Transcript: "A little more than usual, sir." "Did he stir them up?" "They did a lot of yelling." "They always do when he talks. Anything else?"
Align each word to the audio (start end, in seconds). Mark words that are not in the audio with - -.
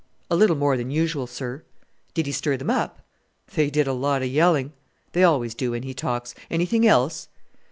"A 0.31 0.35
little 0.35 0.55
more 0.55 0.77
than 0.77 0.89
usual, 0.89 1.27
sir." 1.27 1.61
"Did 2.15 2.25
he 2.25 2.31
stir 2.31 2.57
them 2.57 2.71
up?" 2.71 3.03
"They 3.53 3.69
did 3.69 3.85
a 3.85 3.93
lot 3.93 4.23
of 4.23 4.29
yelling." 4.29 4.73
"They 5.11 5.23
always 5.23 5.53
do 5.53 5.69
when 5.69 5.83
he 5.83 5.93
talks. 5.93 6.33
Anything 6.49 6.87
else?" 6.87 7.27